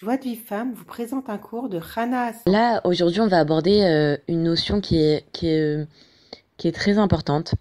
Joie 0.00 0.16
de 0.16 0.22
vie 0.22 0.36
femme 0.36 0.74
vous 0.74 0.84
présente 0.84 1.28
un 1.28 1.38
cours 1.38 1.68
de 1.68 1.80
Hana 1.96 2.30
Là, 2.46 2.80
aujourd'hui, 2.84 3.20
on 3.20 3.26
va 3.26 3.40
aborder 3.40 3.82
euh, 3.82 4.16
une 4.28 4.44
notion 4.44 4.76
euh, 4.76 5.20
qui 5.32 5.48
est 5.48 6.72
très 6.72 6.98
importante, 6.98 7.56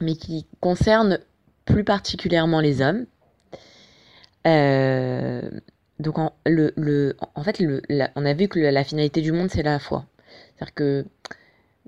mais 0.00 0.16
qui 0.16 0.44
concerne 0.58 1.20
plus 1.64 1.84
particulièrement 1.84 2.58
les 2.58 2.82
hommes. 2.82 3.06
Euh, 4.44 5.48
donc, 6.00 6.18
en, 6.18 6.32
fait, 7.44 7.62
on 8.16 8.26
a 8.26 8.34
vu 8.34 8.48
que 8.48 8.58
la, 8.58 8.82
finalité 8.82 9.20
du 9.20 9.30
monde, 9.30 9.48
c'est 9.48 9.62
la 9.62 9.78
foi. 9.78 10.04
C'est-à-dire 10.56 10.74
que, 10.74 11.04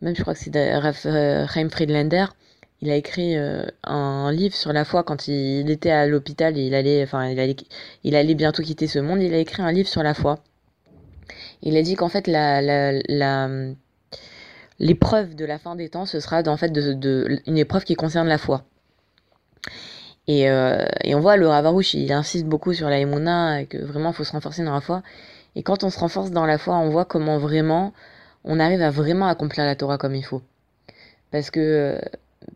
même 0.03 0.15
je 0.15 0.23
crois 0.23 0.35
que 0.35 0.41
c'est 0.41 0.53
Chaim 0.53 1.69
Friedlander, 1.69 2.27
il 2.81 2.91
a 2.91 2.97
écrit 2.97 3.37
euh, 3.37 3.67
un 3.83 4.31
livre 4.33 4.55
sur 4.55 4.73
la 4.73 4.85
foi 4.85 5.03
quand 5.03 5.27
il 5.27 5.69
était 5.71 5.91
à 5.91 6.07
l'hôpital 6.07 6.57
il 6.57 6.75
allait 6.75 7.03
enfin 7.03 7.29
il 8.05 8.15
allait 8.15 8.35
bientôt 8.35 8.63
quitter 8.63 8.87
ce 8.87 9.01
monde. 9.01 9.21
Il 9.21 9.35
a 9.35 9.39
écrit 9.39 9.63
un 9.63 9.73
livre 9.73 9.89
sur 9.89 10.03
la 10.03 10.15
foi. 10.15 10.39
Il 11.63 11.77
a 11.77 11.83
dit 11.83 11.97
qu'en 11.97 12.09
fait 12.09 12.29
l'épreuve 14.79 15.35
de 15.35 15.45
la 15.45 15.59
fin 15.59 15.75
des 15.75 15.89
temps 15.89 16.07
ce 16.07 16.21
sera 16.21 16.43
en 16.47 16.57
fait 16.57 16.73
une 17.47 17.59
épreuve 17.59 17.85
qui 17.85 17.97
concerne 17.97 18.29
la 18.29 18.39
foi. 18.39 18.63
Et, 20.29 20.49
euh, 20.49 20.85
et 21.03 21.15
on 21.15 21.21
voit 21.21 21.37
le 21.37 21.49
Ravarouche 21.49 21.95
il 21.95 22.13
insiste 22.13 22.45
beaucoup 22.45 22.75
sur 22.75 22.89
la 22.89 23.01
et 23.01 23.67
que 23.67 23.79
vraiment 23.79 24.11
il 24.11 24.15
faut 24.15 24.25
se 24.25 24.33
renforcer 24.33 24.63
dans 24.63 24.75
la 24.75 24.81
foi. 24.81 25.03
Et 25.57 25.63
quand 25.65 25.83
on 25.83 25.91
se 25.91 25.99
renforce 25.99 26.31
dans 26.31 26.47
la 26.47 26.59
foi 26.59 26.77
on 26.77 26.91
voit 26.91 27.07
comment 27.07 27.39
vraiment 27.39 27.93
on 28.45 28.61
arrive 28.61 28.83
à 28.83 28.91
vraiment 28.91 29.27
accomplir 29.27 29.65
la 29.65 29.75
Torah 29.75 29.99
comme 29.99 30.15
il 30.15 30.25
faut. 30.25 30.43
Parce 31.33 31.51
que 31.51 32.01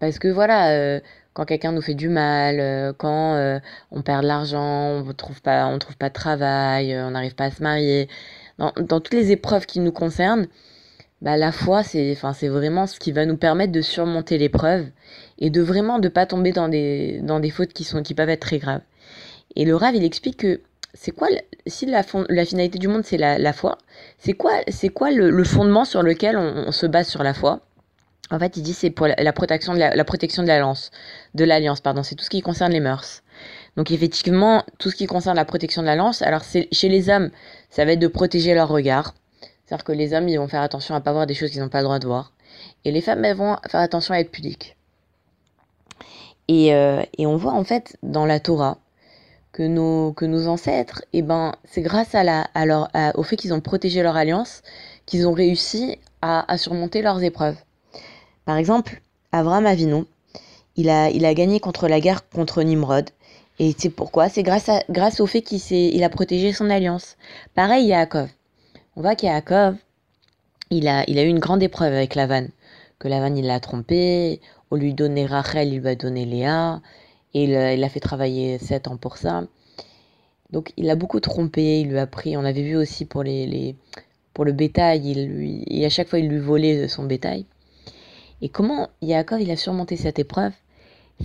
parce 0.01 0.19
que 0.19 0.29
voilà, 0.29 0.71
euh, 0.73 1.01
quand 1.35 1.45
quelqu'un 1.45 1.73
nous 1.73 1.83
fait 1.83 1.95
du 1.95 2.09
mal, 2.09 2.61
euh, 2.61 2.93
quand 2.97 3.35
euh, 3.35 3.59
on 3.91 4.03
perd 4.03 4.23
de 4.23 4.29
l'argent, 4.29 4.63
on 4.63 5.05
ne 5.05 5.13
trouve 5.13 5.41
pas, 5.43 5.67
on 5.67 5.79
trouve 5.79 5.97
pas 5.97 6.09
de 6.09 6.15
travail, 6.15 6.97
on 6.99 7.11
n'arrive 7.11 7.35
pas 7.35 7.45
à 7.45 7.51
se 7.51 7.63
marier, 7.63 8.09
dans, 8.59 8.73
toutes 9.01 9.15
les 9.15 9.33
épreuves 9.33 9.67
qui 9.67 9.81
nous 9.81 9.93
concernent, 9.93 10.47
bah, 11.21 11.37
la 11.37 11.53
foi, 11.53 11.83
c'est, 11.83 12.15
vraiment 12.49 12.87
ce 12.87 12.99
qui 12.99 13.13
va 13.13 13.27
nous 13.27 13.37
permettre 13.37 13.73
de 13.73 13.81
surmonter 13.81 14.39
l'épreuve 14.39 14.87
et 15.39 15.51
de 15.51 15.61
vraiment 15.63 15.99
de 15.99 16.09
pas 16.09 16.27
tomber 16.27 16.53
dans 16.53 16.69
des, 16.69 17.51
fautes 17.51 17.73
qui 17.73 18.15
peuvent 18.15 18.29
être 18.29 18.41
très 18.41 18.59
graves. 18.59 18.83
Et 19.57 19.65
le 19.65 19.77
Rav, 19.77 19.95
il 19.95 20.05
explique 20.05 20.39
que 20.39 20.61
c'est 20.95 21.13
quoi, 21.13 21.29
si 21.67 21.87
la, 21.87 22.03
finalité 22.03 22.79
du 22.79 22.89
monde 22.89 23.05
c'est 23.05 23.17
la, 23.17 23.53
foi, 23.53 23.79
c'est 24.19 24.35
quoi, 24.35 24.53
c'est 24.69 24.89
quoi 24.89 25.11
le, 25.11 25.45
fondement 25.45 25.85
sur 25.85 26.03
lequel 26.03 26.37
on 26.37 26.71
se 26.73 26.87
base 26.87 27.09
sur 27.09 27.23
la 27.23 27.35
foi? 27.35 27.61
En 28.31 28.39
fait, 28.39 28.57
il 28.57 28.63
dit 28.63 28.73
c'est 28.73 28.91
pour 28.91 29.07
la, 29.07 29.33
protection 29.33 29.75
de 29.75 29.79
la, 29.79 30.05
protection 30.05 30.43
de 30.43 30.49
l'alliance, 30.49 30.91
de 31.35 31.45
l'alliance, 31.45 31.81
pardon. 31.81 32.03
C'est 32.03 32.15
tout 32.15 32.25
ce 32.25 32.31
qui 32.31 32.41
concerne 32.41 32.73
les 32.73 32.81
mœurs. 32.81 33.23
Donc 33.77 33.91
effectivement, 33.91 34.65
tout 34.79 34.91
ce 34.91 34.97
qui 34.97 35.07
concerne 35.07 35.37
la 35.37 35.45
protection 35.45 35.83
de 35.83 35.87
l'alliance, 35.87 36.23
alors 36.23 36.43
c'est 36.43 36.69
chez 36.73 36.89
les 36.89 37.09
hommes, 37.11 37.31
ça 37.71 37.85
va 37.85 37.93
être 37.93 37.99
de 37.99 38.07
protéger 38.07 38.55
leur 38.55 38.69
regard. 38.69 39.15
C'est-à-dire 39.65 39.85
que 39.85 39.93
les 39.93 40.15
hommes, 40.15 40.29
ils 40.29 40.39
vont 40.39 40.49
faire 40.49 40.63
attention 40.63 40.95
à 40.95 41.01
pas 41.01 41.13
voir 41.13 41.27
des 41.27 41.35
choses 41.35 41.51
qu'ils 41.51 41.61
n'ont 41.61 41.69
pas 41.69 41.79
le 41.79 41.85
droit 41.85 41.99
de 41.99 42.07
voir. 42.07 42.33
Et 42.85 42.91
les 42.91 43.01
femmes, 43.01 43.25
elles 43.25 43.37
vont 43.37 43.57
faire 43.69 43.81
attention 43.81 44.15
à 44.15 44.19
être 44.21 44.31
pudiques. 44.31 44.77
Et, 46.49 46.75
euh, 46.75 47.03
on 47.19 47.37
voit 47.37 47.53
en 47.53 47.65
fait 47.65 47.97
dans 48.03 48.27
la 48.27 48.41
Torah 48.41 48.79
que 49.53 49.63
nos, 49.63 50.15
ancêtres, 50.49 51.05
eh 51.13 51.23
ben, 51.23 51.55
c'est 51.65 51.83
grâce 51.83 52.15
à 52.15 52.25
la, 52.25 52.49
au 53.15 53.23
fait 53.23 53.37
qu'ils 53.37 53.53
ont 53.53 53.61
protégé 53.61 54.03
leur 54.03 54.17
alliance 54.17 54.63
qu'ils 55.05 55.27
ont 55.29 55.33
réussi 55.33 55.99
à 56.23 56.57
surmonter 56.57 57.03
leurs 57.03 57.23
épreuves. 57.23 57.57
Par 58.45 58.57
exemple, 58.57 59.01
Avram 59.33 59.67
Avinu, 59.67 60.05
il 60.77 60.89
a, 60.91 61.11
il 61.11 61.25
a 61.25 61.35
gagné 61.35 61.61
contre 61.61 61.89
la 61.89 62.01
guerre 62.01 62.29
contre 62.29 62.63
Nimrod. 62.63 63.11
Et 63.59 63.75
c'est 63.77 63.91
pourquoi? 63.91 64.29
C'est 64.29 64.43
grâce, 64.43 64.71
grâce 64.89 65.21
au 65.21 65.27
fait 65.27 65.43
qu'il 65.43 65.61
il 65.71 66.03
a 66.03 66.09
protégé 66.09 66.53
son 66.53 66.71
alliance. 66.71 67.17
Pareil, 67.55 67.87
Yaakov. 67.87 68.29
On 68.97 69.03
voit 69.03 69.15
qu'Yaakov, 69.15 69.77
il 70.71 70.89
a, 70.89 71.05
il 71.09 71.19
a 71.19 71.23
eu 71.23 71.29
une 71.29 71.39
grande 71.39 71.63
épreuve 71.63 71.93
avec 71.93 72.15
Lavan. 72.15 72.47
Que 72.99 73.09
Lavan, 73.09 73.37
il 73.37 73.47
l'a 73.47 73.61
trompé. 73.61 74.41
Au 74.71 74.77
lui 74.77 74.95
donner 74.95 75.27
Rachel, 75.27 75.73
il 75.73 75.81
lui 75.81 75.89
a 75.89 75.95
donné 75.95 76.25
Léa. 76.25 76.81
Et 77.35 77.45
il, 77.45 77.51
il 77.51 77.85
a 77.85 77.89
fait 77.89 78.01
travailler 78.01 78.59
sept 78.59 78.89
ans 78.89 78.97
pour 78.97 79.17
ça. 79.19 79.45
Donc 80.53 80.73
il 80.77 80.91
a 80.91 80.97
beaucoup 80.97 81.19
trompé, 81.19 81.81
il 81.81 81.89
lui 81.89 81.99
a 81.99 82.07
pris, 82.07 82.37
on 82.37 82.45
avait 82.45 82.63
vu 82.63 82.77
aussi 82.77 83.07
pour, 83.07 83.23
les, 83.23 83.47
les 83.47 83.75
pour 84.35 84.45
le 84.45 84.53
bétail, 84.53 85.11
il 85.11 85.27
lui, 85.27 85.65
et 85.67 85.87
à 85.87 85.89
chaque 85.89 86.09
fois 86.09 86.19
il 86.19 86.29
lui 86.29 86.39
volait 86.41 86.89
son 86.89 87.05
bétail. 87.05 87.47
Et 88.43 88.49
comment 88.49 88.89
Yaakov 89.01 89.41
il 89.41 89.51
a 89.51 89.57
surmonté 89.57 89.97
cette 89.97 90.19
épreuve? 90.19 90.53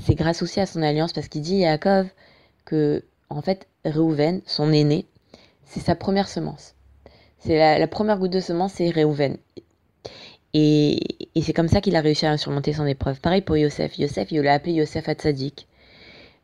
C'est 0.06 0.16
grâce 0.16 0.44
aussi 0.44 0.60
à 0.60 0.68
son 0.68 0.84
alliance 0.84 1.14
parce 1.14 1.28
qu'il 1.28 1.42
dit 1.42 1.58
Yaakov 1.58 2.08
que 2.64 3.04
en 3.30 3.42
fait 3.42 3.68
Reuven, 3.84 4.42
son 4.46 4.72
aîné, 4.72 5.08
c'est 5.66 5.80
sa 5.80 5.96
première 5.96 6.30
semence. 6.30 6.76
C'est 7.40 7.80
la, 7.80 7.88
première 7.88 8.20
goutte 8.20 8.32
de 8.34 8.40
semence, 8.40 8.74
c'est 8.74 8.92
Reuven. 8.92 9.38
Et, 10.54 11.00
et 11.34 11.42
c'est 11.42 11.54
comme 11.54 11.68
ça 11.68 11.82
qu'il 11.82 11.96
a 11.96 12.02
réussi 12.02 12.26
à 12.26 12.38
surmonter 12.38 12.74
son 12.74 12.86
épreuve. 12.86 13.20
Pareil 13.20 13.42
pour 13.42 13.58
Yosef. 13.58 13.98
Yosef, 13.98 14.32
il 14.32 14.42
l'a 14.42 14.54
appelé 14.54 14.74
Yosef 14.74 15.10
Hatzadik. 15.10 15.68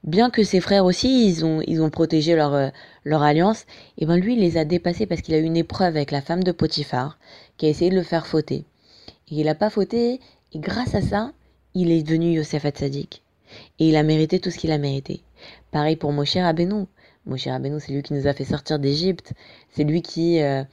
Bien 0.03 0.29
que 0.29 0.43
ses 0.43 0.59
frères 0.59 0.85
aussi, 0.85 1.27
ils 1.27 1.45
ont, 1.45 1.61
ils 1.65 1.81
ont 1.81 1.89
protégé 1.89 2.35
leur, 2.35 2.53
euh, 2.53 2.69
leur 3.05 3.21
alliance, 3.23 3.65
et 3.97 4.05
ben 4.05 4.17
lui, 4.17 4.33
il 4.33 4.41
les 4.41 4.57
a 4.57 4.65
dépassés 4.65 5.05
parce 5.05 5.21
qu'il 5.21 5.33
a 5.33 5.37
eu 5.37 5.43
une 5.43 5.55
épreuve 5.55 5.95
avec 5.95 6.11
la 6.11 6.21
femme 6.21 6.43
de 6.43 6.51
Potiphar, 6.51 7.17
qui 7.57 7.67
a 7.67 7.69
essayé 7.69 7.89
de 7.89 7.95
le 7.95 8.03
faire 8.03 8.27
fauter. 8.27 8.65
Et 9.29 9.35
il 9.35 9.45
n'a 9.45 9.55
pas 9.55 9.69
fauté, 9.69 10.19
et 10.53 10.59
grâce 10.59 10.95
à 10.95 11.01
ça, 11.01 11.33
il 11.73 11.91
est 11.91 12.03
devenu 12.03 12.33
Yosef 12.33 12.65
Hatzadik. 12.65 13.23
Et 13.79 13.89
il 13.89 13.95
a 13.95 14.03
mérité 14.03 14.39
tout 14.39 14.51
ce 14.51 14.57
qu'il 14.57 14.71
a 14.71 14.77
mérité. 14.77 15.21
Pareil 15.71 15.95
pour 15.95 16.11
Moshe 16.11 16.35
Rabbeinu. 16.35 16.85
Moshe 17.25 17.47
Rabbeinu, 17.47 17.79
c'est 17.79 17.91
lui 17.91 18.03
qui 18.03 18.13
nous 18.13 18.27
a 18.27 18.33
fait 18.33 18.45
sortir 18.45 18.79
d'Égypte. 18.79 19.33
C'est 19.71 19.83
lui 19.83 20.01
qui, 20.01 20.41
euh, 20.41 20.63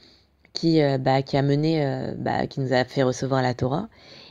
qui, 0.53 0.81
euh, 0.81 0.97
bah, 0.97 1.21
qui 1.23 1.37
a 1.37 1.41
mené, 1.41 1.85
euh, 1.85 2.13
bah, 2.17 2.47
qui 2.47 2.59
nous 2.59 2.73
a 2.73 2.83
fait 2.85 3.03
recevoir 3.03 3.41
la 3.41 3.53
Torah. 3.53 3.89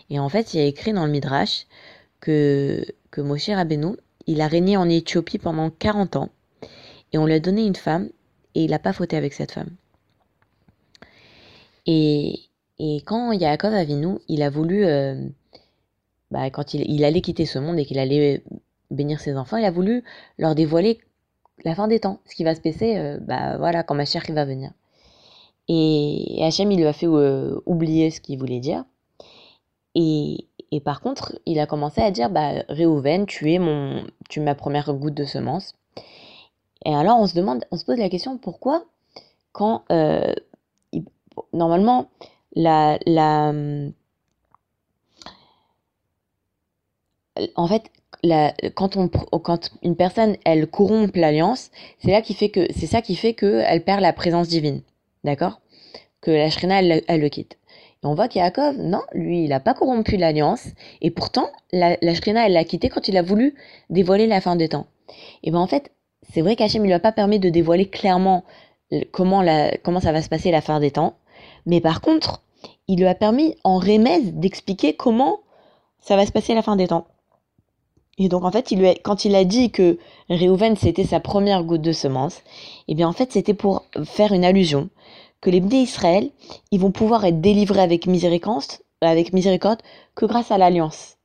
Et 0.09 0.19
en 0.19 0.29
fait, 0.29 0.55
il 0.55 0.61
a 0.61 0.65
écrit 0.65 0.93
dans 0.93 1.05
le 1.05 1.13
Midrash 1.13 1.67
que, 2.21 2.85
que 3.11 3.21
Moshe 3.21 3.49
Rabbeinu, 3.49 3.97
il 4.27 4.41
a 4.41 4.47
régné 4.47 4.77
en 4.77 4.89
Éthiopie 4.89 5.39
pendant 5.39 5.71
40 5.71 6.17
ans. 6.17 6.31
Et 7.13 7.19
on 7.19 7.27
lui 7.27 7.35
a 7.35 7.41
donné 7.41 7.67
une 7.67 7.77
femme, 7.77 8.09
et 8.55 8.65
il 8.65 8.71
n'a 8.71 8.79
pas 8.79 8.93
fauté 8.93 9.17
avec 9.17 9.33
cette 9.33 9.51
femme. 9.51 9.71
Et, 11.87 12.39
et 12.79 13.03
quand 13.05 13.33
Yaakov 13.33 13.75
Avinu, 13.75 14.19
il 14.29 14.43
a 14.43 14.51
voulu 14.51 14.85
bah, 16.31 16.51
quand 16.51 16.75
il, 16.75 17.05
allait 17.05 17.21
quitter 17.21 17.47
ce 17.47 17.59
monde 17.59 17.79
et 17.79 17.85
qu'il 17.85 17.99
allait 17.99 18.45
bénir 18.91 19.21
ses 19.21 19.37
enfants, 19.37 19.57
il 19.57 19.65
a 19.65 19.71
voulu 19.71 20.05
leur 20.39 20.55
dévoiler 20.55 21.01
la 21.65 21.75
fin 21.75 21.89
des 21.89 22.01
temps, 22.01 22.21
ce 22.27 22.35
qui 22.35 22.45
va 22.45 22.55
se 22.55 22.61
passer, 22.61 22.97
euh, 22.97 23.19
bah 23.21 23.59
voilà, 23.59 23.83
quand 23.83 23.97
va 23.97 24.45
venir. 24.45 24.71
Et, 25.69 26.41
Hachem, 26.43 26.71
il 26.73 26.79
lui 26.79 26.87
a 26.87 26.93
fait 26.93 27.07
euh, 27.07 27.61
oublier 27.67 28.11
ce 28.11 28.21
qu'il 28.21 28.39
voulait 28.39 28.61
dire. 28.61 28.85
Et, 29.95 30.47
par 30.85 31.01
contre, 31.01 31.39
il 31.47 31.59
a 31.59 31.67
commencé 31.67 32.01
à 32.01 32.11
dire, 32.11 32.31
bah, 32.31 32.65
Réhouven, 32.69 33.27
tu 33.27 33.53
es 33.53 33.59
mon, 33.59 34.05
tu 34.29 34.41
es 34.41 34.43
ma 34.43 34.55
première 34.55 34.93
goutte 34.95 35.15
de 35.15 35.25
semence. 35.25 35.75
Et 36.85 36.95
alors, 36.95 37.19
on 37.21 37.27
se 37.27 37.35
demande, 37.35 37.65
on 37.71 37.77
se 37.77 37.85
pose 37.85 37.99
la 37.99 38.09
question, 38.09 38.39
pourquoi, 38.39 38.85
quand, 39.53 39.85
euh, 39.93 40.33
normalement, 41.53 42.09
la, 42.55 42.99
la, 43.07 43.53
en 47.57 47.67
fait, 47.67 47.91
quand, 48.75 48.97
une 49.83 49.97
personne 49.97 50.37
elle 50.45 50.67
corrompt 50.67 51.17
l'alliance, 51.17 51.71
c'est 52.03 52.11
là 52.11 52.23
qui 52.23 52.35
fait 52.35 52.51
que 52.51 52.67
c'est 52.75 52.87
ça 52.87 53.03
qui 53.03 53.17
fait 53.17 53.35
que 53.35 53.63
elle 53.67 53.85
perd 53.85 54.01
la 54.01 54.13
présence 54.13 54.49
divine, 54.49 54.83
d'accord? 55.25 55.61
Que 56.21 56.31
la 56.31 56.51
shrina 56.51 56.81
elle, 56.81 57.21
le 57.21 57.29
quitte. 57.29 57.57
Et 58.03 58.07
on 58.07 58.15
voit 58.15 58.29
qu'Yaakov, 58.29 58.79
non, 58.79 59.03
lui, 59.13 59.45
il 59.45 59.51
n'a 59.51 59.61
pas 59.61 59.75
corrompu 59.75 60.17
l'alliance, 60.17 60.69
et 61.03 61.11
pourtant, 61.11 61.51
la, 61.73 61.97
la 62.01 62.15
shrina, 62.15 62.47
elle 62.47 62.55
l'a 62.55 62.65
quitté 62.65 62.89
quand 62.89 63.09
il 63.09 63.17
a 63.17 63.23
voulu 63.23 63.55
dévoiler 63.91 64.27
la 64.27 64.41
fin 64.41 64.57
des 64.57 64.69
temps. 64.69 64.87
Et 65.43 65.51
ben 65.51 65.59
en 65.59 65.67
fait, 65.67 65.93
c'est 66.33 66.41
vrai 66.41 66.57
qu'Hachem, 66.57 66.85
il 66.85 66.89
lui 66.89 66.95
a 66.95 67.01
pas 67.01 67.13
permis 67.13 67.39
de 67.39 67.49
dévoiler 67.49 67.89
clairement 67.89 68.45
comment, 69.13 69.45
comment 69.83 70.01
ça 70.01 70.13
va 70.13 70.23
se 70.23 70.29
passer 70.29 70.51
la 70.51 70.61
fin 70.61 70.81
des 70.81 70.91
temps, 70.91 71.15
mais 71.67 71.81
par 71.81 72.01
contre, 72.01 72.43
il 72.89 72.99
lui 72.99 73.07
a 73.07 73.15
permis 73.15 73.57
en 73.65 73.79
remède 73.79 74.41
d'expliquer 74.41 74.95
comment 74.95 75.41
ça 76.01 76.17
va 76.17 76.27
se 76.27 76.33
passer 76.33 76.55
la 76.55 76.63
fin 76.63 76.77
des 76.77 76.89
temps. 76.89 77.07
Et 78.19 78.29
donc 78.29 78.45
en 78.45 78.51
fait, 78.51 78.75
quand 79.03 79.25
il 79.25 79.35
a 79.35 79.45
dit 79.45 79.71
que 79.71 79.99
Réhouven 80.29 80.77
c'était 80.77 81.05
sa 81.05 81.21
première 81.21 81.65
goutte 81.65 81.83
de 81.83 81.93
semence, 81.93 82.43
eh 82.89 82.95
bien 82.95 83.09
en 83.09 83.13
fait 83.13 83.33
c'était 83.33 83.55
pour 83.55 83.85
faire 84.05 84.33
une 84.33 84.45
allusion 84.45 84.91
que 85.41 85.51
les 85.51 85.61
Bnei 85.61 85.83
Israël, 85.83 86.31
ils 86.71 86.81
vont 86.81 86.91
pouvoir 86.91 87.25
être 87.25 87.41
délivrés 87.41 87.81
avec 87.81 88.07
miséricorde, 88.07 88.65
avec 89.01 89.33
miséricorde 89.33 89.81
que 90.15 90.27
grâce 90.27 90.51
à 90.51 90.59
l'alliance. 90.59 91.17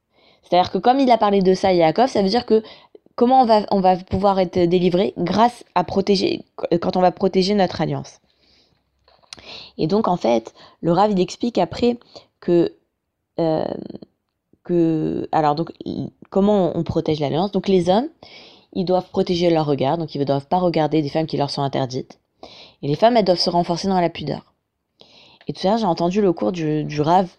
C'est-à-dire 0.43 0.71
que 0.71 0.77
comme 0.77 0.99
il 0.99 1.11
a 1.11 1.17
parlé 1.17 1.41
de 1.41 1.53
ça 1.53 1.69
à 1.69 1.73
Yaakov, 1.73 2.07
ça 2.07 2.21
veut 2.21 2.29
dire 2.29 2.45
que 2.45 2.63
comment 3.15 3.41
on 3.41 3.45
va, 3.45 3.65
on 3.71 3.81
va 3.81 3.97
pouvoir 3.97 4.39
être 4.39 4.59
délivré 4.59 5.13
grâce 5.17 5.63
à 5.73 5.83
protéger, 5.83 6.43
quand 6.81 6.95
on 6.95 7.01
va 7.01 7.11
protéger 7.11 7.55
notre 7.55 7.81
alliance. 7.81 8.19
Et 9.77 9.87
donc 9.87 10.07
en 10.07 10.17
fait, 10.17 10.53
le 10.81 10.91
Rav 10.91 11.11
il 11.11 11.19
explique 11.19 11.57
après 11.57 11.97
que 12.39 12.73
euh, 13.39 13.65
que 14.65 15.29
alors 15.31 15.55
donc 15.55 15.71
comment 16.29 16.77
on 16.77 16.83
protège 16.83 17.21
l'alliance? 17.21 17.51
Donc 17.53 17.69
les 17.69 17.89
hommes, 17.89 18.09
ils 18.73 18.83
doivent 18.83 19.09
protéger 19.09 19.49
leur 19.49 19.65
regard, 19.65 19.97
donc 19.97 20.13
ils 20.15 20.19
ne 20.19 20.25
doivent 20.25 20.47
pas 20.47 20.57
regarder 20.57 21.01
des 21.01 21.07
femmes 21.09 21.27
qui 21.27 21.37
leur 21.37 21.49
sont 21.49 21.61
interdites. 21.61 22.19
Et 22.81 22.87
les 22.87 22.95
femmes, 22.95 23.15
elles 23.15 23.25
doivent 23.25 23.39
se 23.39 23.49
renforcer 23.49 23.87
dans 23.87 24.01
la 24.01 24.09
pudeur. 24.09 24.53
Et 25.47 25.53
tout 25.53 25.65
l'heure, 25.65 25.77
j'ai 25.77 25.85
entendu 25.85 26.21
le 26.21 26.33
cours 26.33 26.51
du, 26.51 26.83
du 26.83 27.01
Rav, 27.01 27.29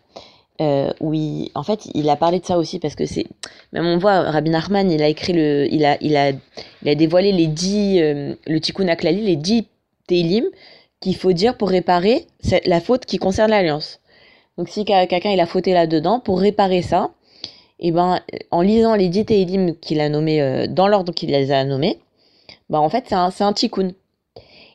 euh, 0.60 0.92
où 1.00 1.12
il, 1.12 1.50
en 1.54 1.62
fait, 1.62 1.88
il 1.94 2.08
a 2.08 2.16
parlé 2.16 2.40
de 2.40 2.46
ça 2.46 2.56
aussi, 2.56 2.78
parce 2.78 2.94
que 2.94 3.04
c'est, 3.04 3.26
même 3.72 3.84
on 3.84 3.98
voit, 3.98 4.22
Rabbi 4.22 4.48
Nachman, 4.48 4.90
il 4.90 5.02
a 5.02 5.08
écrit 5.08 5.34
le, 5.34 5.66
il 5.70 5.84
a, 5.84 5.98
il 6.00 6.16
a, 6.16 6.30
il 6.30 6.88
a 6.88 6.94
dévoilé 6.94 7.32
les 7.32 7.46
dix, 7.48 8.00
euh, 8.00 8.34
le 8.46 8.60
Tikkun 8.60 8.88
Aklali, 8.88 9.20
les 9.20 9.36
dix 9.36 9.66
Teilim, 10.06 10.44
qu'il 11.00 11.16
faut 11.16 11.32
dire 11.32 11.56
pour 11.56 11.68
réparer 11.68 12.26
la 12.64 12.80
faute 12.80 13.04
qui 13.04 13.18
concerne 13.18 13.50
l'alliance. 13.50 14.00
Donc 14.56 14.68
si 14.68 14.84
quelqu'un 14.84 15.30
il 15.30 15.40
a 15.40 15.46
fauté 15.46 15.74
là-dedans, 15.74 16.20
pour 16.20 16.40
réparer 16.40 16.80
ça, 16.80 17.10
et 17.78 17.88
eh 17.88 17.92
ben 17.92 18.20
en 18.50 18.62
lisant 18.62 18.94
les 18.94 19.08
dix 19.08 19.26
Teilim 19.26 19.76
qu'il 19.76 20.00
a 20.00 20.08
nommés 20.08 20.40
euh, 20.40 20.66
dans 20.66 20.88
l'ordre 20.88 21.12
qu'il 21.12 21.30
les 21.30 21.52
a 21.52 21.62
nommés, 21.64 21.98
ben 22.70 22.78
en 22.78 22.88
fait 22.88 23.04
c'est 23.08 23.14
un, 23.14 23.30
un 23.38 23.52
tikkun. 23.52 23.92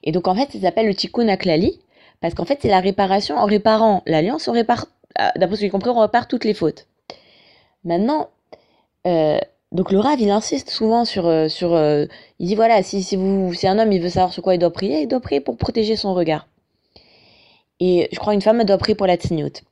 Et 0.04 0.12
donc 0.12 0.28
en 0.28 0.36
fait 0.36 0.52
ça 0.52 0.60
s'appelle 0.60 0.86
le 0.86 0.94
tikkun 0.94 1.28
aklali, 1.28 1.80
parce 2.20 2.36
qu'en 2.36 2.46
fait 2.46 2.60
c'est 2.62 2.70
la 2.70 2.80
réparation, 2.80 3.38
en 3.38 3.46
réparant 3.46 4.04
l'alliance, 4.06 4.48
on 4.48 4.52
répare, 4.52 4.86
ah, 5.16 5.32
d'après 5.36 5.56
ce 5.56 5.62
que 5.62 5.66
j'ai 5.66 5.70
compris, 5.72 5.90
on 5.90 6.00
répare 6.00 6.28
toutes 6.28 6.46
les 6.46 6.54
fautes. 6.54 6.86
Maintenant, 7.86 8.30
euh, 9.08 9.40
donc 9.72 9.92
le 9.92 10.00
Rav 10.00 10.22
il 10.22 10.30
insiste 10.30 10.70
souvent 10.70 11.04
sur, 11.04 11.26
euh, 11.26 11.48
sur 11.48 11.76
il 12.38 12.48
dit 12.48 12.56
voilà, 12.56 12.84
si, 12.84 13.02
si, 13.02 13.16
vous, 13.16 13.52
si 13.56 13.68
un 13.68 13.80
homme 13.80 13.92
il 13.92 14.02
veut 14.02 14.10
savoir 14.10 14.32
sur 14.32 14.44
quoi 14.44 14.54
il 14.54 14.60
doit 14.60 14.74
prier, 14.74 15.02
il 15.02 15.08
doit 15.08 15.22
prier 15.22 15.42
pour 15.42 15.58
protéger 15.58 15.96
son 15.96 16.14
regard. 16.14 16.48
Et 17.80 18.10
je 18.12 18.20
crois 18.20 18.36
une 18.36 18.42
femme 18.42 18.64
doit 18.64 18.78
prier 18.78 18.94
pour 18.94 19.08
la 19.08 19.16
tzniut. 19.16 19.64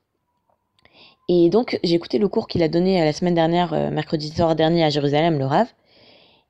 Et 1.32 1.52
donc, 1.52 1.80
j'ai 1.84 1.94
écouté 1.94 2.18
le 2.18 2.28
cours 2.28 2.48
qu'il 2.48 2.64
a 2.64 2.68
donné 2.68 3.00
euh, 3.00 3.06
la 3.06 3.14
semaine 3.14 3.36
dernière, 3.36 3.72
euh, 3.74 3.92
mercredi 3.92 4.30
soir 4.30 4.56
dernier 4.56 4.84
à 4.84 4.90
Jérusalem, 4.90 5.38
le 5.38 5.46
Rav. 5.46 5.68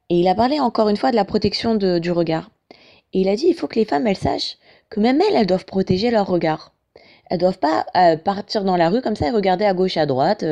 Et 0.08 0.16
il 0.22 0.28
a 0.30 0.34
parlé 0.34 0.62
encore 0.62 0.88
une 0.88 0.96
fois 0.96 1.12
de 1.12 1.18
la 1.18 1.26
protection 1.26 1.76
du 1.76 2.12
regard. 2.12 2.50
Et 3.12 3.22
il 3.22 3.28
a 3.28 3.36
dit, 3.36 3.48
il 3.48 3.54
faut 3.54 3.68
que 3.68 3.76
les 3.76 3.86
femmes, 3.86 4.08
elles 4.08 4.18
sachent 4.18 4.58
que 4.90 5.02
même 5.02 5.22
elles, 5.22 5.36
elles 5.36 5.46
doivent 5.46 5.66
protéger 5.66 6.10
leur 6.10 6.26
regard. 6.26 6.74
Elles 7.30 7.38
doivent 7.38 7.60
pas 7.60 7.86
euh, 7.96 8.16
partir 8.18 8.64
dans 8.64 8.78
la 8.78 8.90
rue 8.90 9.02
comme 9.02 9.16
ça 9.18 9.28
et 9.28 9.32
regarder 9.32 9.66
à 9.66 9.74
gauche, 9.74 9.98
à 9.98 10.06
droite. 10.06 10.46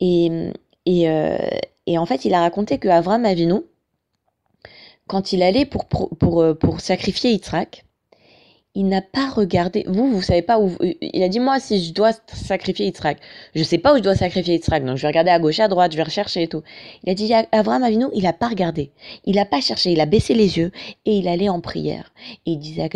Et, 0.00 0.30
et, 0.86 1.02
et 1.86 1.98
en 1.98 2.06
fait, 2.06 2.24
il 2.24 2.32
a 2.32 2.40
raconté 2.40 2.78
que 2.78 2.88
Avram 2.88 3.24
Avinu, 3.26 3.62
quand 5.08 5.32
il 5.32 5.42
allait 5.42 5.66
pour, 5.66 5.86
pour, 5.86 6.16
pour, 6.16 6.56
pour 6.58 6.80
sacrifier 6.80 7.32
Yitzhak, 7.32 7.84
il 8.74 8.86
n'a 8.86 9.02
pas 9.02 9.28
regardé. 9.28 9.84
Vous, 9.88 10.10
vous 10.10 10.22
savez 10.22 10.42
pas 10.42 10.60
où. 10.60 10.70
Il 11.00 11.22
a 11.22 11.28
dit 11.28 11.40
Moi, 11.40 11.58
si 11.58 11.84
je 11.84 11.92
dois 11.92 12.12
sacrifier 12.32 12.86
Yitzhak, 12.86 13.18
je 13.54 13.62
sais 13.64 13.78
pas 13.78 13.94
où 13.94 13.96
je 13.96 14.02
dois 14.02 14.14
sacrifier 14.14 14.54
Yitzhak, 14.54 14.84
donc 14.84 14.96
je 14.96 15.02
vais 15.02 15.08
regarder 15.08 15.30
à 15.30 15.38
gauche, 15.38 15.58
à 15.58 15.68
droite, 15.68 15.92
je 15.92 15.96
vais 15.96 16.02
rechercher 16.04 16.42
et 16.42 16.48
tout. 16.48 16.62
Il 17.02 17.10
a 17.10 17.14
dit 17.14 17.32
Abraham 17.50 17.82
Avinu, 17.82 18.06
il 18.14 18.26
a 18.26 18.32
pas 18.32 18.48
regardé. 18.48 18.92
Il 19.24 19.38
a 19.38 19.44
pas 19.44 19.60
cherché, 19.60 19.90
il 19.90 20.00
a 20.00 20.06
baissé 20.06 20.34
les 20.34 20.58
yeux 20.58 20.70
et 21.06 21.16
il 21.16 21.28
allait 21.28 21.48
en 21.48 21.60
prière. 21.60 22.12
Et 22.46 22.52
il 22.52 22.58
disait 22.58 22.82
à 22.82 22.88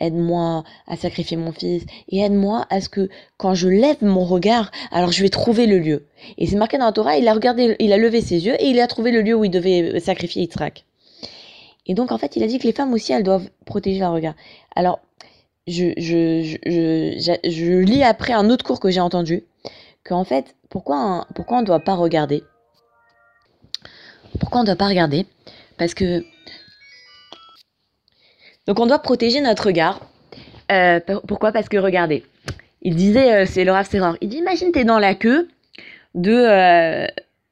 aide-moi 0.00 0.64
à 0.86 0.96
sacrifier 0.96 1.36
mon 1.36 1.52
fils 1.52 1.84
et 2.08 2.20
aide-moi 2.20 2.66
à 2.70 2.80
ce 2.80 2.88
que 2.88 3.08
quand 3.36 3.54
je 3.54 3.68
lève 3.68 4.02
mon 4.02 4.24
regard, 4.24 4.70
alors 4.90 5.12
je 5.12 5.22
vais 5.22 5.28
trouver 5.28 5.66
le 5.66 5.78
lieu. 5.78 6.06
Et 6.38 6.46
c'est 6.46 6.56
marqué 6.56 6.78
dans 6.78 6.86
la 6.86 6.92
Torah, 6.92 7.16
il 7.16 7.28
a 7.28 7.34
regardé, 7.34 7.76
il 7.78 7.92
a 7.92 7.96
levé 7.96 8.22
ses 8.22 8.46
yeux 8.46 8.54
et 8.60 8.66
il 8.66 8.80
a 8.80 8.86
trouvé 8.86 9.12
le 9.12 9.20
lieu 9.20 9.34
où 9.34 9.44
il 9.44 9.50
devait 9.50 10.00
sacrifier 10.00 10.42
Yitzhak. 10.42 10.84
Et 11.86 11.94
donc, 11.94 12.12
en 12.12 12.18
fait, 12.18 12.36
il 12.36 12.42
a 12.42 12.46
dit 12.46 12.58
que 12.58 12.66
les 12.66 12.72
femmes 12.72 12.92
aussi, 12.92 13.12
elles 13.12 13.22
doivent 13.22 13.50
protéger 13.66 14.00
leur 14.00 14.12
regard. 14.12 14.34
Alors, 14.74 15.00
je, 15.66 15.92
je, 15.96 16.42
je, 16.64 17.50
je 17.50 17.72
lis 17.78 18.02
après 18.02 18.32
un 18.32 18.48
autre 18.50 18.64
cours 18.64 18.80
que 18.80 18.90
j'ai 18.90 19.00
entendu, 19.00 19.44
qu'en 20.02 20.24
fait, 20.24 20.54
pourquoi, 20.70 21.26
pourquoi 21.34 21.58
on 21.58 21.60
ne 21.60 21.66
doit 21.66 21.80
pas 21.80 21.94
regarder? 21.94 22.42
Pourquoi 24.40 24.60
on 24.60 24.62
ne 24.62 24.66
doit 24.66 24.76
pas 24.76 24.88
regarder? 24.88 25.26
Parce 25.78 25.94
que... 25.94 26.24
Donc, 28.66 28.80
on 28.80 28.86
doit 28.86 28.98
protéger 28.98 29.40
notre 29.40 29.66
regard. 29.66 30.00
Euh, 30.72 31.00
pourquoi? 31.28 31.52
Parce 31.52 31.68
que, 31.68 31.76
regardez, 31.76 32.24
il 32.80 32.96
disait, 32.96 33.34
euh, 33.34 33.46
c'est 33.46 33.68
Rav 33.68 33.86
Serror, 33.86 34.16
il 34.22 34.30
dit, 34.30 34.38
imagine, 34.38 34.72
tu 34.72 34.78
es 34.78 34.84
dans 34.84 34.98
la 34.98 35.14
queue 35.14 35.48
de, 36.14 36.32
euh, 36.32 37.06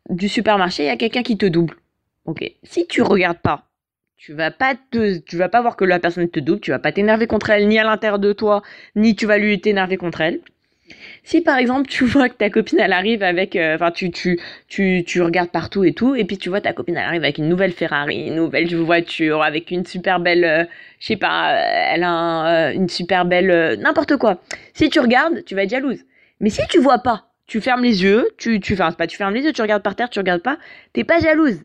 du 0.08 0.28
supermarché, 0.28 0.84
il 0.84 0.86
y 0.86 0.90
a 0.90 0.96
quelqu'un 0.96 1.22
qui 1.22 1.36
te 1.36 1.44
double. 1.44 1.76
Ok, 2.24 2.50
si 2.62 2.86
tu 2.86 3.02
regardes 3.02 3.40
pas, 3.40 3.64
tu 4.24 4.34
vas 4.34 4.52
pas 4.52 4.76
te, 4.76 5.18
tu 5.18 5.36
vas 5.36 5.48
pas 5.48 5.60
voir 5.62 5.74
que 5.74 5.84
la 5.84 5.98
personne 5.98 6.30
te 6.30 6.38
double, 6.38 6.60
tu 6.60 6.70
vas 6.70 6.78
pas 6.78 6.92
t'énerver 6.92 7.26
contre 7.26 7.50
elle, 7.50 7.66
ni 7.66 7.80
à 7.80 7.82
l'intérieur 7.82 8.20
de 8.20 8.32
toi, 8.32 8.62
ni 8.94 9.16
tu 9.16 9.26
vas 9.26 9.36
lui 9.36 9.60
t'énerver 9.60 9.96
contre 9.96 10.20
elle. 10.20 10.38
Si 11.24 11.40
par 11.40 11.58
exemple 11.58 11.88
tu 11.88 12.04
vois 12.06 12.28
que 12.28 12.34
ta 12.34 12.48
copine 12.48 12.78
elle 12.78 12.92
arrive 12.92 13.24
avec, 13.24 13.56
euh, 13.56 13.74
enfin 13.74 13.90
tu, 13.90 14.12
tu, 14.12 14.38
tu, 14.68 15.02
tu 15.04 15.22
regardes 15.22 15.50
partout 15.50 15.82
et 15.82 15.92
tout, 15.92 16.14
et 16.14 16.24
puis 16.24 16.38
tu 16.38 16.50
vois 16.50 16.60
ta 16.60 16.72
copine 16.72 16.96
elle 16.96 17.04
arrive 17.04 17.24
avec 17.24 17.38
une 17.38 17.48
nouvelle 17.48 17.72
Ferrari, 17.72 18.28
une 18.28 18.36
nouvelle 18.36 18.72
voiture, 18.76 19.42
avec 19.42 19.72
une 19.72 19.84
super 19.84 20.20
belle, 20.20 20.44
euh, 20.44 20.64
je 21.00 21.06
sais 21.06 21.16
pas, 21.16 21.54
euh, 21.54 21.94
elle 21.94 22.04
a 22.04 22.72
une 22.74 22.88
super 22.88 23.24
belle, 23.24 23.76
n'importe 23.80 24.18
quoi. 24.18 24.40
Si 24.72 24.88
tu 24.88 25.00
regardes, 25.00 25.44
tu 25.44 25.56
vas 25.56 25.64
être 25.64 25.70
jalouse. 25.70 26.04
Mais 26.38 26.50
si 26.50 26.62
tu 26.68 26.78
vois 26.78 26.98
pas, 26.98 27.32
tu 27.48 27.60
fermes 27.60 27.82
les 27.82 28.04
yeux, 28.04 28.28
tu, 28.38 28.60
tu, 28.60 28.74
enfin 28.74 28.92
pas 28.92 29.08
tu 29.08 29.16
fermes 29.16 29.34
les 29.34 29.42
yeux, 29.42 29.52
tu 29.52 29.62
regardes 29.62 29.82
par 29.82 29.96
terre, 29.96 30.10
tu 30.10 30.20
regardes 30.20 30.42
pas, 30.42 30.58
t'es 30.92 31.02
pas 31.02 31.18
jalouse. 31.18 31.64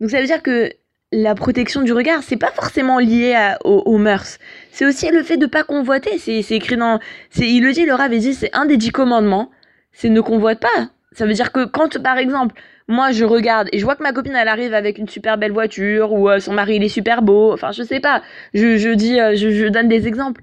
Donc 0.00 0.10
ça 0.10 0.20
veut 0.20 0.26
dire 0.26 0.44
que 0.44 0.70
la 1.12 1.34
protection 1.34 1.82
du 1.82 1.92
regard, 1.92 2.22
c'est 2.22 2.36
pas 2.36 2.50
forcément 2.50 2.98
lié 2.98 3.54
aux, 3.64 3.98
mœurs. 3.98 4.38
C'est 4.72 4.84
aussi 4.84 5.10
le 5.10 5.22
fait 5.22 5.36
de 5.36 5.46
pas 5.46 5.64
convoiter. 5.64 6.18
C'est, 6.18 6.40
écrit 6.50 6.76
dans, 6.76 6.98
c'est, 7.30 7.48
il 7.48 7.62
le 7.62 7.72
dit, 7.72 7.86
le 7.86 7.94
Rav 7.94 8.10
dit, 8.10 8.34
c'est 8.34 8.54
un 8.54 8.66
des 8.66 8.76
dix 8.76 8.90
commandements. 8.90 9.50
C'est 9.92 10.10
ne 10.10 10.20
convoite 10.20 10.60
pas. 10.60 10.90
Ça 11.12 11.26
veut 11.26 11.32
dire 11.32 11.50
que 11.50 11.64
quand, 11.64 11.98
par 12.02 12.18
exemple, 12.18 12.54
moi 12.88 13.12
je 13.12 13.24
regarde 13.24 13.68
et 13.72 13.78
je 13.78 13.84
vois 13.84 13.96
que 13.96 14.02
ma 14.02 14.12
copine 14.12 14.34
elle 14.34 14.48
arrive 14.48 14.72
avec 14.72 14.98
une 14.98 15.08
super 15.08 15.36
belle 15.36 15.52
voiture 15.52 16.12
ou 16.12 16.28
euh, 16.28 16.40
son 16.40 16.54
mari 16.54 16.76
il 16.76 16.84
est 16.84 16.88
super 16.88 17.22
beau, 17.22 17.52
enfin 17.52 17.70
je 17.70 17.82
sais 17.82 18.00
pas, 18.00 18.22
je, 18.54 18.78
je 18.78 18.90
dis, 18.90 19.20
euh, 19.20 19.36
je, 19.36 19.50
je 19.50 19.66
donne 19.66 19.88
des 19.88 20.06
exemples 20.06 20.42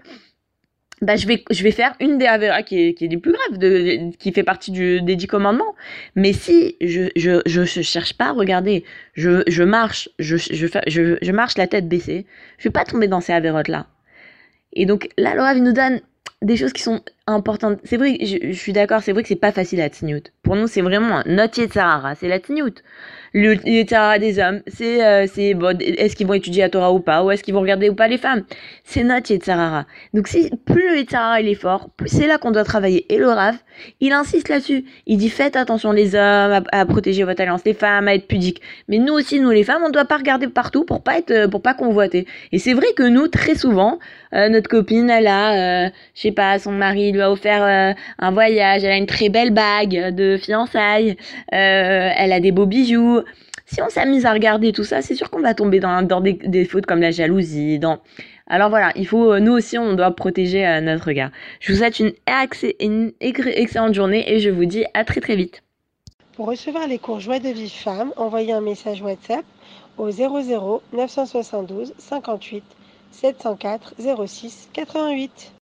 bah, 1.01 1.15
je 1.15 1.27
vais, 1.27 1.43
je 1.51 1.63
vais 1.63 1.71
faire 1.71 1.93
une 1.99 2.17
des 2.17 2.25
Avera 2.25 2.63
qui 2.63 2.87
est, 2.87 2.93
qui 2.93 3.05
est 3.05 3.07
des 3.07 3.17
plus 3.17 3.33
graves, 3.33 3.57
de, 3.57 4.15
qui 4.17 4.31
fait 4.31 4.43
partie 4.43 4.71
du, 4.71 5.01
des 5.01 5.15
dix 5.15 5.27
commandements. 5.27 5.75
Mais 6.15 6.31
si 6.31 6.77
je, 6.81 7.09
je, 7.15 7.41
je, 7.45 7.81
cherche 7.81 8.13
pas 8.13 8.27
à 8.27 8.31
regarder, 8.31 8.85
je, 9.13 9.43
je 9.47 9.63
marche, 9.63 10.09
je, 10.19 10.37
je, 10.37 10.67
je, 10.87 11.17
je 11.21 11.31
marche 11.31 11.57
la 11.57 11.67
tête 11.67 11.87
baissée, 11.89 12.25
je 12.57 12.65
vais 12.65 12.71
pas 12.71 12.85
tomber 12.85 13.07
dans 13.07 13.19
ces 13.19 13.33
Avérotes-là. 13.33 13.87
Et 14.73 14.85
donc, 14.85 15.09
la 15.17 15.35
loi 15.35 15.53
nous 15.55 15.73
donne 15.73 15.99
des 16.41 16.57
choses 16.57 16.73
qui 16.73 16.81
sont 16.81 17.01
importantes. 17.27 17.79
C'est 17.83 17.97
vrai, 17.97 18.17
je, 18.21 18.37
je 18.51 18.57
suis 18.57 18.73
d'accord, 18.73 19.01
c'est 19.01 19.11
vrai 19.11 19.23
que 19.23 19.27
c'est 19.27 19.35
pas 19.35 19.51
facile 19.51 19.81
à 19.81 19.89
Tzniut. 19.89 20.31
Pour 20.43 20.55
nous, 20.55 20.67
c'est 20.67 20.81
vraiment 20.81 21.23
notre 21.25 21.59
Yetzarara, 21.59 22.15
c'est 22.15 22.27
la 22.27 22.39
Tzniut 22.39 22.83
Yetzara 23.35 24.17
des 24.17 24.39
hommes, 24.39 24.61
c'est 24.65 25.05
euh, 25.05 25.27
c'est 25.27 25.53
bon, 25.53 25.77
est-ce 25.81 26.15
qu'ils 26.15 26.25
vont 26.25 26.35
étudier 26.35 26.61
la 26.63 26.69
Torah 26.69 26.93
ou 26.93 26.99
pas, 26.99 27.21
ou 27.21 27.31
est-ce 27.31 27.43
qu'ils 27.43 27.53
vont 27.53 27.59
regarder 27.59 27.89
ou 27.89 27.95
pas 27.95 28.07
les 28.07 28.17
femmes? 28.17 28.43
C'est 28.85 29.03
notre 29.03 29.29
Yetzara. 29.29 29.85
Donc 30.13 30.29
si 30.29 30.49
plus 30.65 30.89
le 30.89 30.97
Yetzara 30.99 31.41
il 31.41 31.49
est 31.49 31.55
fort, 31.55 31.89
plus 31.97 32.07
c'est 32.07 32.27
là 32.27 32.37
qu'on 32.37 32.51
doit 32.51 32.63
travailler. 32.63 33.05
Et 33.13 33.17
le 33.17 33.27
Rav, 33.27 33.55
il 33.99 34.13
insiste 34.13 34.47
là-dessus. 34.47 34.85
Il 35.05 35.17
dit 35.17 35.29
faites 35.29 35.57
attention 35.57 35.91
les 35.91 36.15
hommes 36.15 36.63
à, 36.71 36.85
protéger 36.85 37.25
votre 37.25 37.41
alliance, 37.41 37.61
les 37.65 37.73
femmes 37.73 38.07
à 38.07 38.15
être 38.15 38.27
pudiques. 38.27 38.61
Mais 38.87 38.99
nous 38.99 39.13
aussi, 39.13 39.41
nous 39.41 39.51
les 39.51 39.65
femmes, 39.65 39.83
on 39.85 39.89
doit 39.89 40.05
pas 40.05 40.17
regarder 40.17 40.47
partout 40.47 40.85
pour 40.85 41.03
pas 41.03 41.17
être 41.17 41.47
pour 41.47 41.61
pas 41.61 41.73
convoiter. 41.73 42.27
Et 42.53 42.59
c'est 42.59 42.73
vrai 42.73 42.87
que 42.95 43.03
nous 43.03 43.27
très 43.27 43.55
souvent, 43.55 43.99
euh, 44.33 44.47
notre 44.47 44.69
copine 44.69 45.09
elle 45.09 45.27
a, 45.27 45.85
euh, 45.85 45.89
je 46.13 46.21
sais 46.21 46.31
pas, 46.31 46.57
son 46.57 46.71
mari 46.71 47.11
lui 47.11 47.21
a 47.21 47.29
offert 47.29 47.63
euh, 47.63 47.93
un 48.19 48.31
voyage, 48.31 48.85
elle 48.85 48.91
a 48.91 48.97
une 48.97 49.07
très 49.07 49.27
belle 49.27 49.51
bague 49.51 50.15
de 50.15 50.37
fiançailles, 50.37 51.17
elle 51.49 52.31
a 52.31 52.39
des 52.39 52.53
beaux 52.53 52.65
bijoux 52.65 53.24
si 53.65 53.81
on 53.81 53.89
s'amuse 53.89 54.25
à 54.25 54.33
regarder 54.33 54.71
tout 54.71 54.83
ça, 54.83 55.01
c'est 55.01 55.15
sûr 55.15 55.29
qu'on 55.29 55.41
va 55.41 55.53
tomber 55.53 55.79
dans, 55.79 56.21
des, 56.21 56.65
fautes 56.65 56.85
comme 56.85 57.01
la 57.01 57.11
jalousie. 57.11 57.79
Dans... 57.79 57.99
Alors 58.47 58.69
voilà, 58.69 58.91
il 58.95 59.07
faut, 59.07 59.33
euh, 59.33 59.39
nous 59.39 59.53
aussi, 59.53 59.77
on 59.77 59.93
doit 59.93 60.11
protéger 60.11 60.65
euh, 60.65 60.81
notre 60.81 61.07
regard. 61.07 61.31
Je 61.59 61.71
vous 61.71 61.79
souhaite 61.79 61.99
une, 61.99 63.11
excellente 63.19 63.93
journée 63.93 64.31
et 64.31 64.39
je 64.39 64.49
vous 64.49 64.65
dis 64.65 64.85
à 64.93 65.03
très 65.03 65.19
très 65.19 65.35
vite. 65.35 65.63
Pour 66.35 66.47
recevoir 66.47 66.87
les 66.87 66.99
cours 66.99 67.19
Joie 67.19 67.39
de 67.39 67.49
vie 67.49 67.69
femme, 67.69 68.11
envoyez 68.17 68.53
un 68.53 68.61
message 68.61 69.01
WhatsApp 69.01 69.45
au 69.97 70.11
00 70.11 70.81
972 70.93 71.93
58 71.97 72.63
704 73.11 73.95
06 74.27 74.69
88. 74.73 75.53